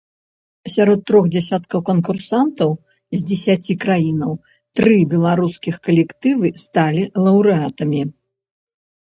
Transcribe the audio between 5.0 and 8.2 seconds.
беларускіх калектывы сталі лаўрэатамі.